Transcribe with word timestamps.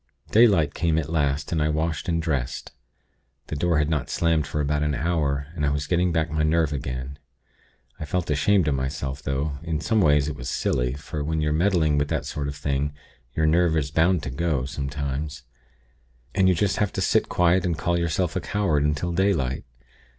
"Daylight 0.31 0.73
came 0.73 0.97
at 0.97 1.11
last, 1.11 1.51
and 1.51 1.61
I 1.61 1.69
washed 1.69 2.09
and 2.09 2.19
dressed. 2.19 2.71
The 3.49 3.55
door 3.55 3.77
had 3.77 3.87
not 3.87 4.09
slammed 4.09 4.47
for 4.47 4.59
about 4.59 4.81
an 4.81 4.95
hour, 4.95 5.45
and 5.53 5.63
I 5.63 5.69
was 5.69 5.85
getting 5.85 6.11
back 6.11 6.31
my 6.31 6.41
nerve 6.41 6.73
again. 6.73 7.19
I 7.99 8.05
felt 8.05 8.31
ashamed 8.31 8.67
of 8.67 8.73
myself; 8.73 9.21
though, 9.21 9.59
in 9.61 9.79
some 9.79 10.01
ways 10.01 10.27
it 10.27 10.35
was 10.35 10.49
silly; 10.49 10.95
for 10.95 11.23
when 11.23 11.39
you're 11.39 11.53
meddling 11.53 11.99
with 11.99 12.07
that 12.07 12.25
sort 12.25 12.47
of 12.47 12.55
thing, 12.55 12.95
your 13.35 13.45
nerve 13.45 13.77
is 13.77 13.91
bound 13.91 14.23
to 14.23 14.31
go, 14.31 14.65
sometimes. 14.65 15.43
And 16.33 16.49
you 16.49 16.55
just 16.55 16.77
have 16.77 16.91
to 16.93 17.01
sit 17.01 17.29
quiet 17.29 17.63
and 17.63 17.77
call 17.77 17.95
yourself 17.99 18.35
a 18.35 18.41
coward 18.41 18.83
until 18.83 19.11
daylight. 19.11 19.65